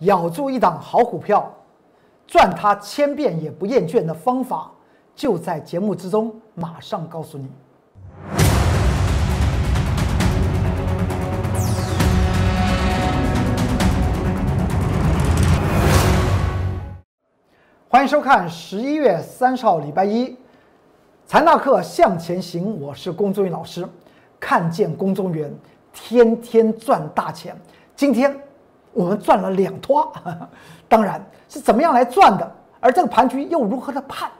[0.00, 1.54] 咬住一档好股票，
[2.26, 4.70] 赚它千遍也不厌倦的方法，
[5.14, 7.50] 就在节目之中，马上告诉你。
[17.86, 20.34] 欢迎收看十一月三十号礼拜一，
[21.26, 23.86] 财纳课向前行，我是龚忠云老师。
[24.38, 25.54] 看见龚忠元，
[25.92, 27.54] 天天赚大钱。
[27.94, 28.34] 今天
[28.92, 30.12] 我们赚了两托，
[30.88, 34.30] 当然是怎么样来赚的，而这个盘局又如何的判，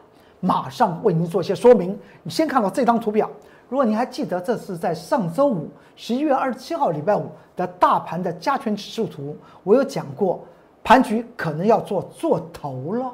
[0.41, 1.98] 马上为您做些说明。
[2.22, 3.30] 你先看到这张图表，
[3.68, 10.44] 如果您还记得，这是在上周五十一月二十七号礼拜五的大盘的加权指数图，我有讲过，
[10.82, 13.12] 盘局可能要做做头了。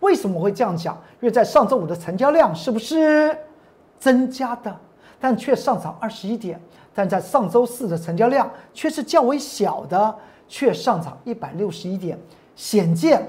[0.00, 0.94] 为什么我会这样讲？
[1.20, 3.36] 因为在上周五的成交量是不是
[3.98, 4.74] 增加的，
[5.20, 6.60] 但却上涨二十一点。
[6.94, 10.14] 但在上周四的成交量却是较为小的，
[10.48, 12.18] 却上涨一百六十一点，
[12.54, 13.28] 显见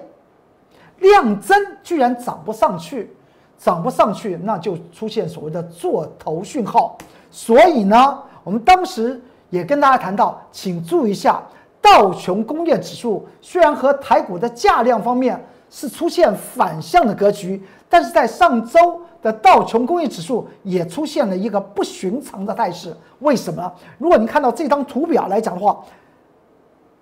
[1.00, 3.16] 量增居然涨不上去，
[3.58, 6.98] 涨不上去，那就出现所谓的做头讯号。
[7.30, 11.42] 所以呢，我们当时也跟大家谈到，请注意一下
[11.82, 19.02] 道琼工业指数，虽然和台股的价量方面是出现反向的格局，但是在上周。
[19.20, 23.74] 的道琼工业指数也出现了一个不寻常的态势，为什么？
[23.98, 25.84] 如果你看到这张图表来讲的话，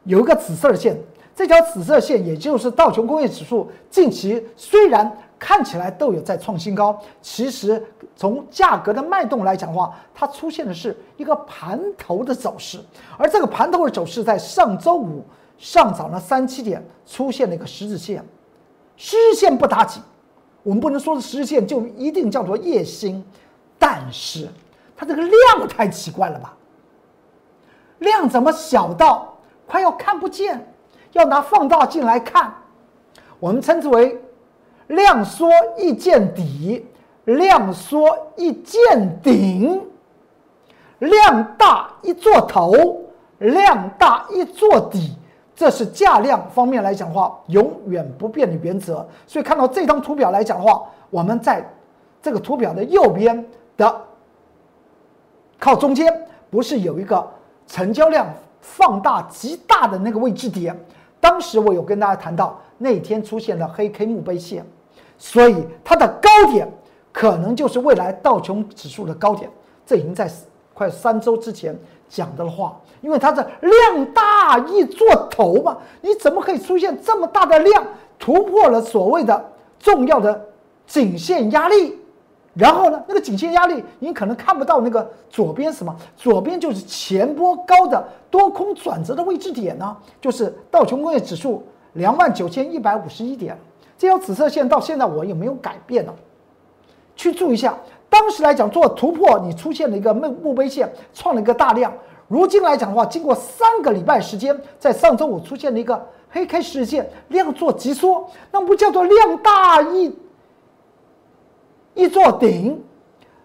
[0.05, 0.97] 有一个紫色的线，
[1.35, 7.83] 这条紫色线也就是道琼工业指数近期虽然看起来都有在创新高，其实
[8.15, 12.79] 从价格的脉动来讲的话，它出现的是一个盘头的走势，
[13.17, 15.23] 而这个盘头的走势在上周五
[15.57, 18.23] 上涨了三七点，出现了一个十字线，
[18.95, 20.01] 十字线不打紧。
[20.63, 23.23] 我们不能说是实线就一定叫做夜星，
[23.77, 24.47] 但是
[24.95, 26.55] 它这个量太奇怪了吧？
[27.99, 29.34] 量怎么小到
[29.67, 30.65] 快要看不见？
[31.13, 32.53] 要拿放大镜来看，
[33.39, 34.21] 我们称之为
[34.87, 36.85] 量缩一见底，
[37.23, 39.81] 量缩一见顶，
[40.99, 42.73] 量大一做头，
[43.37, 45.15] 量大一做底。
[45.55, 49.07] 这是价量方面来讲的话，永远不变的原则。
[49.25, 51.65] 所以看到这张图表来讲的话，我们在
[52.21, 53.47] 这个图表的右边
[53.77, 54.01] 的
[55.57, 56.13] 靠中间，
[56.49, 57.25] 不是有一个
[57.67, 58.27] 成交量
[58.65, 60.75] 放大极大的那个位置点？
[61.19, 64.65] 当时我有跟大家谈到，那天出现了黑 K 墓碑线，
[65.17, 66.67] 所以它的高点
[67.11, 69.49] 可能就是未来道琼指数的高点。
[69.85, 70.29] 这已经在
[70.73, 71.77] 快三周之前
[72.09, 72.75] 讲的话。
[73.01, 77.85] 因为它的量大易做头嘛，你怎么可以出现这么大的量
[78.17, 80.47] 突破了所谓的重要的
[80.87, 81.99] 颈线压力？
[82.55, 88.01] 然后呢，那个颈线压力你可能看不到那个左边什么，左边就是前波高的
[88.31, 91.61] 多空转折的位置点呢，就是道琼工业指数
[91.93, 93.57] 两万九千一百五十一点，
[93.97, 96.13] 这条紫色线到现在我也没有改变呢。
[97.17, 97.77] 去注意一下，
[98.09, 101.91] 当时来讲做突破，你出现了一个墓墓碑线，创了一个大量。
[102.27, 110.13] 如今来讲的话，经过三个礼拜时间，在上周五出现了一个黑 K 事件，量做急缩，那不叫做量大一
[111.95, 112.83] 一做顶，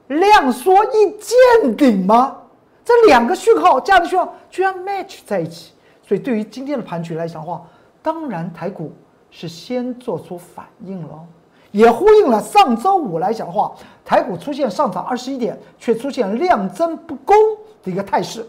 [0.09, 2.37] 量缩一见顶吗？
[2.85, 5.73] 这两个讯号，价值讯号居然 match 在一起，
[6.03, 7.63] 所以对于今天的盘局来讲的话，
[8.03, 8.93] 当然台股
[9.31, 11.25] 是先做出反应了，
[11.71, 13.73] 也呼应了上周五来讲的话，
[14.05, 17.37] 台股出现上涨二十一点，却出现量增不攻
[17.83, 18.45] 的一个态势。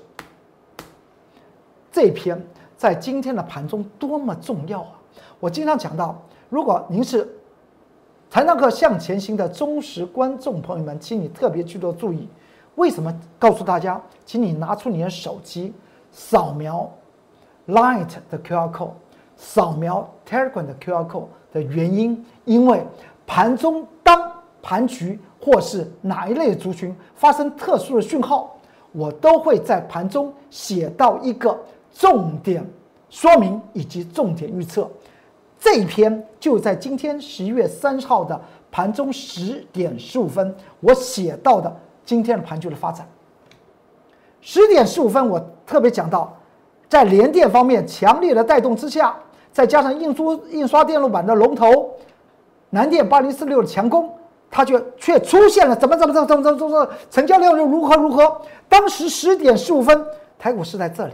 [1.91, 2.41] 这篇
[2.75, 4.97] 在今天的盘中多么重要啊！
[5.39, 6.19] 我经常讲到，
[6.49, 7.29] 如果您是
[8.31, 12.25] 财纳课向前行的忠实观众朋友们，请你特别去做注意。
[12.75, 14.01] 为什么告诉大家？
[14.25, 15.73] 请你拿出你的手机，
[16.13, 16.89] 扫描
[17.67, 18.91] Light 的 QR code，
[19.35, 22.81] 扫描 Telegram 的 QR code 的原因，因为
[23.27, 24.31] 盘中当
[24.61, 28.55] 盘局或是哪一类族群发生特殊的讯号，
[28.93, 31.59] 我都会在盘中写到一个。
[31.93, 32.65] 重点
[33.09, 34.89] 说明以及重点预测，
[35.61, 38.41] 这一篇就在今天十一月三十号的
[38.71, 41.73] 盘中十点十五分，我写到的
[42.03, 43.07] 今天的盘局的发展。
[44.41, 46.35] 十点十五分，我特别讲到，
[46.89, 49.15] 在联电方面强烈的带动之下，
[49.51, 51.91] 再加上印书印刷电路板的龙头
[52.71, 54.11] 南电八零四六的强攻，
[54.49, 58.41] 它就却出现了怎么怎么怎么怎么怎么怎么成交量又如何如何。
[58.67, 60.03] 当时十点十五分，
[60.39, 61.13] 台股是在这里。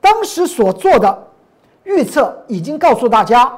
[0.00, 1.27] 当时所做的
[1.88, 3.50] 预测已经告诉大家，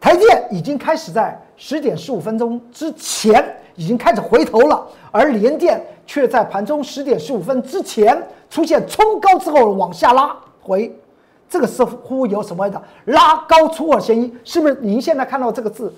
[0.00, 10.98] 台电已经开始在十点十五分钟之前已经开始回头了，而联电却在盘中十点十五分之前出现冲高之后往下拉回，
[11.46, 14.34] 这个似乎有什么的拉高出货嫌疑？
[14.44, 14.74] 是不是？
[14.80, 15.92] 您现在看到这个字，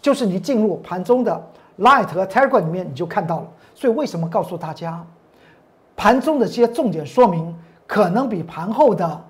[0.00, 1.46] 就是你进入盘中的
[1.80, 3.46] Light 和 Telegram 里面你就看到了。
[3.74, 5.04] 所以为什么告诉大家，
[5.94, 7.54] 盘中的这些重点说明
[7.86, 9.22] 可能比盘后的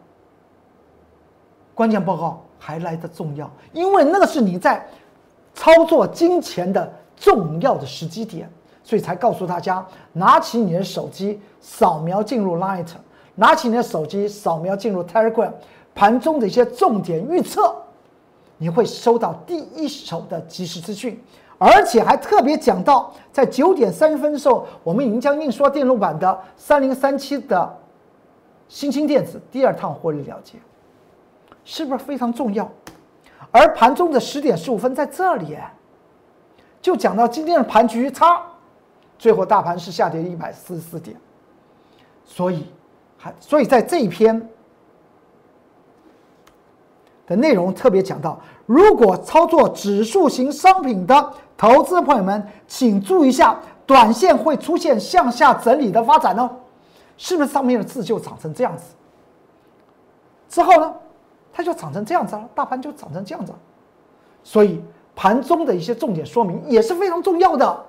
[1.74, 3.50] 关键报告还来的重要？
[3.72, 4.86] 因为那个是你在
[5.54, 8.48] 操作金钱的重要的时机点，
[8.82, 12.86] 所以才告诉大家，拿起你的手机，扫描进入 Light，
[13.34, 15.52] 拿起你的手机，扫描进入 Telegram，
[15.94, 17.74] 盘中的一些重点预测，
[18.58, 21.20] 你会收到第一手的即时资讯。
[21.56, 27.78] 而且还特别讲到，在九点三十分的时候，我们已经将印刷电路板的三零三七的
[28.68, 30.58] 新兴电子第二趟获利了结，
[31.64, 32.70] 是不是非常重要？
[33.50, 35.56] 而盘中的十点十五分在这里，
[36.80, 38.42] 就讲到今天的盘局差，
[39.18, 41.16] 最后大盘是下跌一百四十四点，
[42.24, 42.66] 所以
[43.16, 44.48] 还所以在这一篇
[47.26, 51.32] 的内容特别讲到，如果操作指数型商品的。
[51.56, 53.56] 投资朋友们，请注意一下，
[53.86, 56.50] 短线会出现向下整理的发展哦，
[57.16, 58.82] 是不是上面的字就长成这样子？
[60.48, 60.92] 之后呢，
[61.54, 63.52] 它就长成这样子了，大盘就长成这样子。
[64.42, 64.82] 所以
[65.14, 67.84] 盘中的一些重点说明也是非常重要的，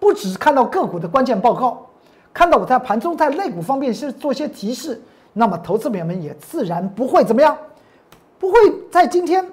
[0.00, 1.86] 不只是看到个股的关键报告，
[2.32, 5.00] 看到我在盘中在类股方面是做一些提示，
[5.34, 7.56] 那么投资朋友们也自然不会怎么样，
[8.38, 8.58] 不会
[8.90, 9.46] 在今天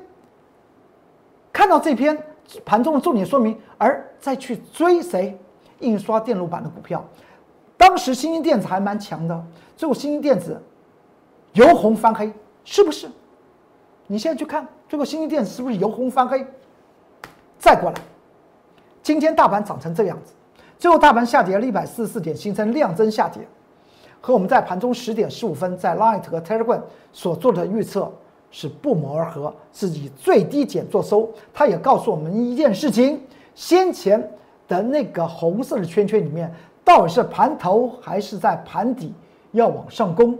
[1.51, 2.17] 看到这篇。
[2.65, 5.39] 盘中的重点说明，而再去追谁？
[5.79, 7.01] 印刷电路板的股票，
[7.77, 9.41] 当时新兴电子还蛮强的，
[9.77, 10.61] 最后新兴电子
[11.53, 12.29] 由红翻黑，
[12.65, 13.09] 是不是？
[14.11, 16.45] 你现在去看，最后新兴电是不是由红翻黑？
[17.57, 17.95] 再过来，
[19.01, 20.33] 今天大盘涨成这个样子，
[20.77, 23.41] 最后大盘下跌了一百四十四点，形成量增下跌，
[24.19, 26.81] 和我们在盘中十点十五分在 Light 和 Telegram
[27.13, 28.11] 所做的预测。
[28.53, 31.29] 是不谋而合，是以最低减做收。
[31.53, 33.17] 他也告诉我们一件事情：
[33.55, 34.29] 先前
[34.67, 36.53] 的那个红色的圈圈里面，
[36.83, 39.13] 到底是盘头还是在盘底
[39.53, 40.37] 要往上攻？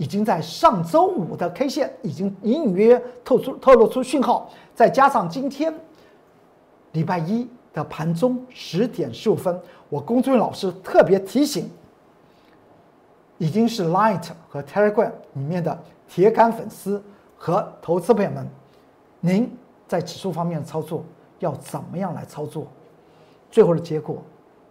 [0.00, 5.72] 已经在上周五的 K 线已经隐隐约约透出透露出讯号，再加上今天
[6.92, 9.60] 礼拜一的盘中十点十五分，
[9.90, 11.70] 我龚俊老师特别提醒，
[13.36, 17.02] 已经是 Light 和 Telegram 里面的铁杆粉丝。
[17.42, 18.46] 和投资朋友们，
[19.20, 19.50] 您
[19.88, 21.02] 在指数方面的操作
[21.38, 22.66] 要怎么样来操作？
[23.50, 24.22] 最后的结果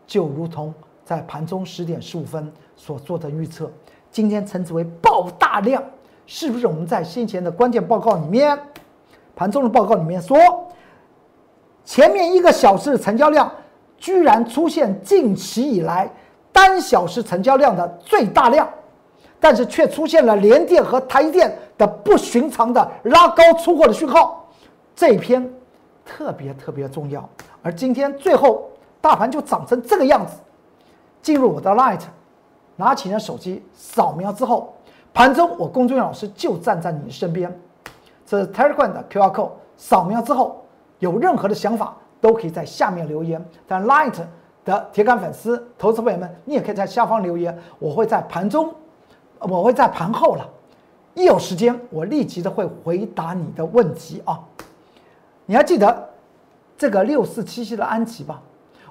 [0.05, 0.71] 就如同
[1.03, 3.71] 在盘中十点十五分所做的预测，
[4.11, 5.83] 今天称之为爆大量，
[6.25, 6.67] 是不是？
[6.67, 8.57] 我们在先前的关键报告里面，
[9.35, 10.37] 盘中的报告里面说，
[11.85, 13.51] 前面一个小时的成交量
[13.97, 16.11] 居然出现近期以来
[16.51, 18.67] 单小时成交量的最大量。
[19.41, 24.45] 但是却出现了联电和台电的不寻常的拉高出货的讯号，
[24.93, 25.49] 这一篇
[26.03, 27.27] 特别特别重要。
[27.61, 28.69] 而今天最后
[28.99, 30.33] 大盘就涨成这个样子，
[31.21, 32.01] 进入我的 Light，
[32.79, 34.73] 拿起你的手机扫描之后，
[35.13, 37.53] 盘中我龚俊老师就站在你身边。
[38.25, 40.63] 这是 Telegram 的 QR code，扫描之后
[40.99, 43.43] 有任何的想法都可以在下面留言。
[43.67, 44.15] 但 Light
[44.63, 48.73] 的铁杆粉丝、投资朋友们，你也可以在下方留言，我会在盘中。
[49.41, 50.49] 我会在盘后了，
[51.13, 54.39] 一有时间我立即的会回答你的问题啊！
[55.45, 56.09] 你还记得
[56.77, 58.41] 这个六四七七的安琪吧？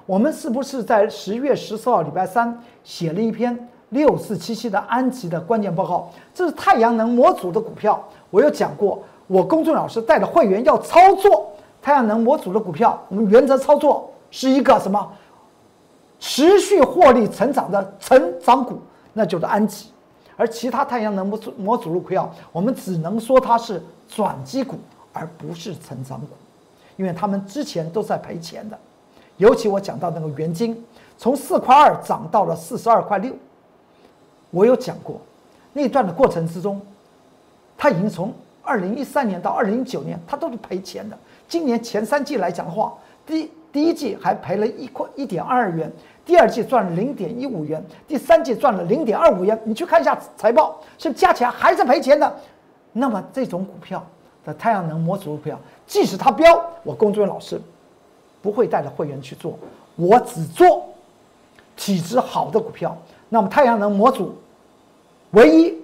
[0.07, 6.09] 我们是不是在十月十四号礼拜三写了一篇六四七七的安吉的关键报告？
[6.33, 15.11] 这是太阳能模组的股票，我有讲过，我公众老师带着会员要操作太阳能模组的股票，我们原则操作是一个什么？
[16.19, 18.77] 持续获利成长的成长股，
[19.13, 19.87] 那就是安吉。
[20.35, 24.77] 而其他太阳能模组模组股票，我们只能说它是转机股，
[25.13, 26.27] 而不是成长股，
[26.97, 28.77] 因为他们之前都在赔钱的。
[29.37, 30.85] 尤其我讲到那个元金，
[31.17, 33.33] 从四块二涨到了四十二块六，
[34.51, 35.19] 我有讲过
[35.73, 36.81] 那段的过程之中，
[37.77, 41.17] 它已经从二零一三年到二零一九年，它都是赔钱的。
[41.47, 42.93] 今年前三季来讲的话，
[43.25, 45.91] 第第一季还赔了一块一点二元。
[46.25, 49.59] 第二季赚了零点一五元，第三季赚了零点二五元。
[49.63, 52.35] 你去看一下财报，是加起来还是赔钱的？
[52.93, 54.05] 那么这种股票
[54.45, 57.59] 的太阳能模组股票，即使它标，我工作人员老师
[58.41, 59.57] 不会带着会员去做，
[59.95, 60.87] 我只做
[61.75, 62.95] 体质好的股票。
[63.29, 64.35] 那么太阳能模组
[65.31, 65.77] 唯一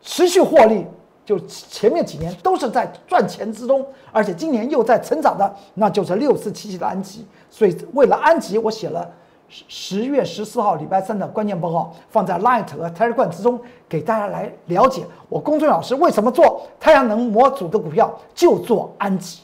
[0.00, 0.86] 持续获利
[1.24, 7.26] 就前面几年都是在赚钱之中，而且今年又在成长的，那就是六四七七的安吉。
[7.50, 9.10] 所以为了安吉，我写了
[9.48, 19.42] 十十月十四号礼拜三的关键报告，放在 Light 和 Telegram 之中，给大家来了解我公众老师为什么做太阳能模组的股票就做安吉。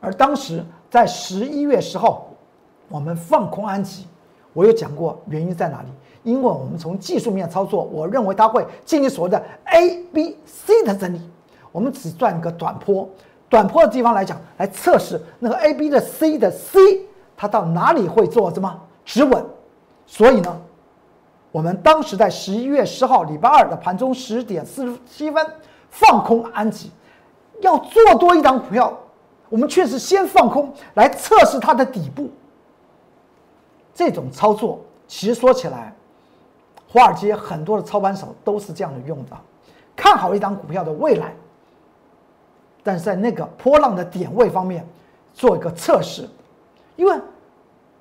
[0.00, 2.26] 而当时在十一月十号，
[2.88, 4.06] 我们放空安吉，
[4.52, 5.88] 我有讲过原因在哪里？
[6.22, 11.20] 因为我们从技术面操作，我认为它会经历所谓的 A、B、C 的整理，
[11.72, 13.08] 我们只赚个短坡，
[13.48, 16.78] 短坡的地方来讲，来测试那个 A、B 的 C 的 C，
[17.36, 19.42] 它到哪里会做什么止稳？
[20.04, 20.60] 所以呢，
[21.52, 25.46] 我们当时在十一月十号礼拜二的盘中十点四十七分
[25.88, 26.90] 放空安吉，
[27.62, 28.92] 要做多一档股票，
[29.48, 32.28] 我们确实先放空来测试它的底部。
[34.00, 35.94] 这种操作其实说起来。
[36.88, 39.36] 华尔街很多的操盘手都是这样的用的，
[39.94, 41.34] 看好一档股票的未来，
[42.82, 44.84] 但是在那个波浪的点位方面
[45.34, 46.26] 做一个测试，
[46.96, 47.14] 因为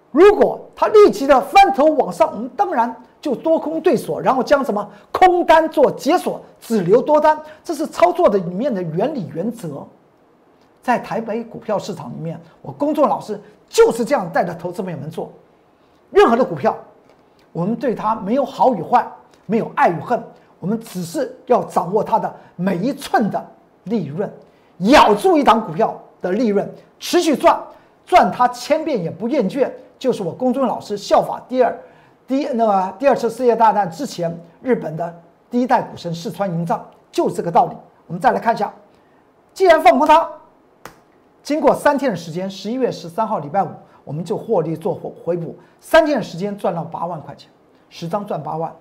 [0.09, 9.85] 如果它立即的翻头往上，我们当然就多空对锁，然后将什么空单做解锁，只留多单，这是操作的里面的原理原则。
[10.81, 15.29] 在台北股票市场里面，我工作老师就是这样带着投资朋友们做，
[16.11, 16.75] 任何的股票。
[17.51, 19.05] 我们对它没有好与坏，
[19.47, 20.23] 没有爱与恨，
[20.59, 23.43] 我们只是要掌握它的每一寸的
[23.85, 24.31] 利润，
[24.77, 27.59] 咬住一档股票的利润，持续赚，
[28.05, 31.75] 赚它千遍也不厌倦，就是我公孙老师效法第二，
[32.27, 37.75] 第那个第二次世界大战之前日本的第一代股神四川营造，就是这个道理。
[38.05, 38.71] 我们再来看一下，
[39.55, 40.29] 既然放空它，
[41.41, 43.69] 经过三天的时间，十一月十三号礼拜五。
[44.09, 47.47] 我们就获利做回回补，三天的时间赚了八万块钱，
[47.91, 48.75] 十张赚八万，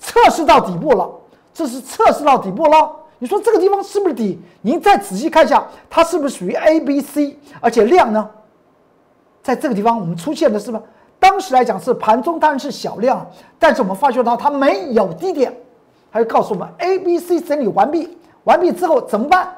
[0.00, 1.08] 测试到底部了，
[1.54, 2.90] 这是测试到底部了。
[3.20, 4.40] 你说这个地方是不是底？
[4.60, 7.38] 您再仔细看一下，它是不是属于 A、B、C？
[7.60, 8.28] 而且量呢，
[9.40, 10.82] 在这个地方我们出现的是吧？
[11.20, 13.24] 当时来讲是盘中当然是小量，
[13.60, 15.56] 但是我们发觉到它没有低点，
[16.10, 19.48] 还有告诉我们 A、B、C 整理完毕，完毕之后怎么办？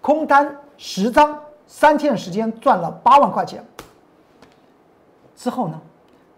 [0.00, 3.60] 空单十张，三天的时间赚了八万块钱。
[5.38, 5.80] 之后呢，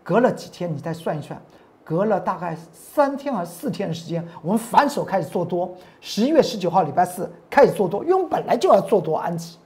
[0.02, 1.40] 隔了几天，你再算一算，
[1.82, 5.74] 隔了大概三天还是四天的时间，我们反手开始做多。
[6.02, 9.56] 十一月十九号礼拜四开始做多，因为我们本来就要做多安吉，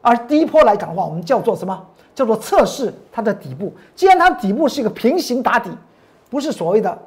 [0.00, 1.86] 而第一波来讲的话，我们叫做什么？
[2.14, 3.70] 叫做测试它的底部。
[3.94, 5.70] 既然它底部是一个平行打底，
[6.30, 6.98] 不是所谓的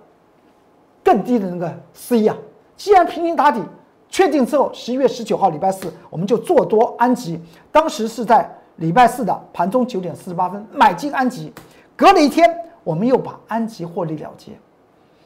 [1.03, 2.37] 更低的那个 C 呀。
[2.77, 3.59] 既然平行打底，
[4.07, 7.41] 确定之后，十一月十九号礼拜四我们就做多安吉。
[7.71, 8.55] 当时是在。
[8.77, 11.53] 礼拜四的盘中九点四十八分买进安吉，
[11.95, 12.49] 隔了一天
[12.83, 14.51] 我们又把安吉获利了结。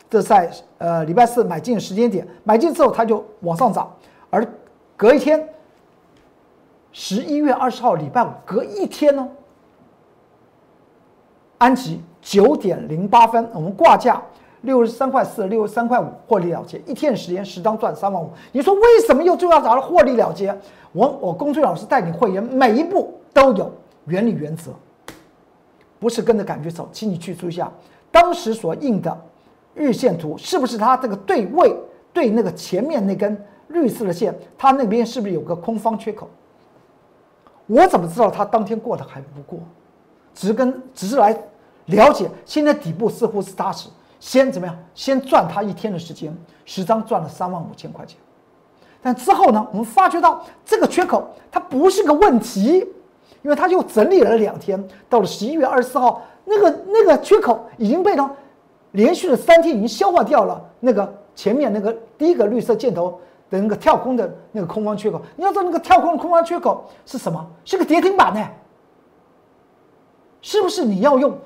[0.09, 3.91] 这在呃礼拜四买进时间点，买进之后它就往上涨，
[4.29, 4.45] 而
[4.95, 5.47] 隔一天，
[6.91, 9.27] 十一月二十号礼拜五隔一天呢，
[11.57, 14.21] 安吉九点零八分我们挂价
[14.61, 18.29] 六十三块四六十三块五获利了结，一天时间十张赚三万五。
[18.51, 20.55] 你说为什么又最要找到获利了结？
[20.91, 23.18] 我我公孙老师带领会员每一步。
[23.33, 23.71] 都有
[24.05, 24.71] 原理原则，
[25.99, 27.71] 不是跟着感觉走，请你去注意一下，
[28.11, 29.15] 当时所印的
[29.73, 31.75] 日线图是不是它这个对位
[32.11, 36.27] 对那个前面那根绿色的线，它那边是不是有个空方缺口？
[37.67, 39.59] 我怎么知道它当天过的还不过？
[40.33, 41.31] 只跟只是来
[41.85, 44.75] 了解，现在底部似乎是踏实，先怎么样？
[44.95, 48.17] 先赚它一天的时间，十张赚了三万五千块钱，
[49.01, 52.87] 但之后呢，我们发觉到这个缺口它不是个问题。
[53.41, 58.29] 因为它又整理了两天，到了十一月二十四号，那个那个缺口已经被它
[58.91, 60.61] 连续的三天已经消化掉了。
[60.79, 63.19] 那个前面那个第一个绿色箭头
[63.49, 67.45] 的那个跳空的那个空方缺口，你要知道那个跳空的空方缺口是什么？
[67.63, 68.45] 是个跌停板呢？
[70.41, 71.37] 是不是你要用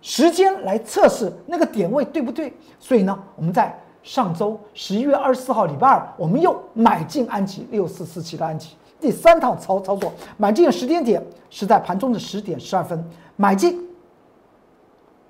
[0.00, 2.52] 时间来测试那个点位对不对？
[2.78, 8.76] 所以呢，我们在上周十一月二十四号礼拜二，我们又买进安吉六四四七的安吉。
[9.00, 13.02] 第三趟操操作，买进的时间点是在盘中的十点十二分，
[13.36, 13.80] 买进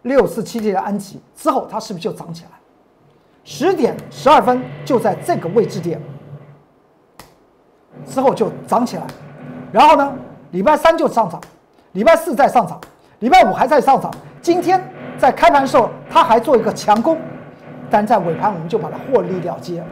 [0.02, 2.50] 六四七七的安吉之后，它是不是就涨起来？
[3.44, 6.00] 十点十二分就在这个位置点
[8.06, 9.06] 之后就涨起来，
[9.70, 10.14] 然后呢，
[10.52, 11.38] 礼拜三就上涨，
[11.92, 12.80] 礼拜四再上涨，
[13.18, 14.10] 礼拜五还在上涨，
[14.40, 14.82] 今天
[15.18, 17.18] 在开盘的时候它还做一个强攻，
[17.90, 19.84] 但在尾盘我们就把它获利了结。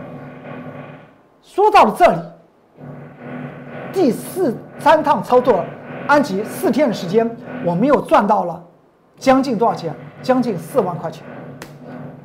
[1.42, 2.18] 说到了这里。
[3.96, 5.64] 第四三趟操作，
[6.06, 7.28] 安吉四天的时间，
[7.64, 8.62] 我们又赚到了
[9.18, 9.92] 将近多少钱？
[10.20, 11.24] 将近四万块钱。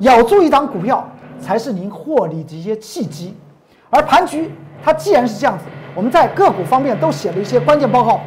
[0.00, 1.02] 咬住一档股票，
[1.40, 3.34] 才是您获利的一些契机。
[3.88, 4.52] 而盘局
[4.84, 5.64] 它既然是这样子，
[5.94, 8.20] 我们在个股方面都写了一些关键报告。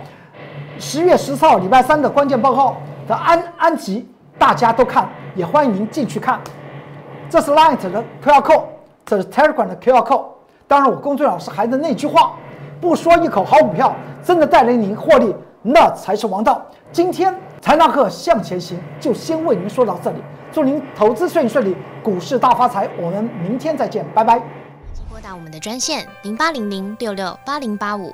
[0.79, 4.09] 十月十四号礼拜三的关键报告的安安吉，
[4.39, 6.41] 大家都看，也欢迎您进去看。
[7.29, 8.63] 这是 Light 的 QR code，
[9.05, 10.25] 这是 Telegram 的 QR code。
[10.67, 12.33] 当然，我公孙老师还是那句话，
[12.79, 16.65] 不说一口好股票，真的带领您获利，那才是王道。
[16.91, 20.17] 今天财纳课向前行，就先为您说到这里。
[20.51, 22.87] 祝您投资顺顺利，股市大发财。
[22.97, 24.41] 我们明天再见，拜拜。
[24.93, 28.13] 请拨打我们的专线零八零零六六八零八五